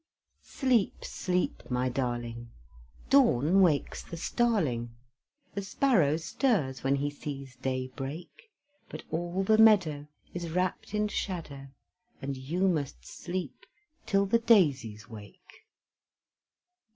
Sleep, 0.41 1.05
sleep, 1.05 1.61
my 1.69 1.87
darling, 1.87 2.49
Dawn 3.11 3.61
wakes 3.61 4.01
the 4.01 4.17
starling, 4.17 4.95
The 5.53 5.61
sparrow 5.61 6.17
stirs 6.17 6.83
when 6.83 6.95
he 6.95 7.11
sees 7.11 7.55
day 7.57 7.89
break; 7.95 8.49
But 8.89 9.03
all 9.11 9.43
the 9.43 9.59
meadow 9.59 10.07
Is 10.33 10.49
wrapped 10.49 10.95
in 10.95 11.07
shadow, 11.07 11.67
And 12.19 12.35
you 12.35 12.67
must 12.67 13.05
sleep 13.05 13.67
till 14.07 14.25
the 14.25 14.39
daisies 14.39 15.07
wake! 15.07 15.67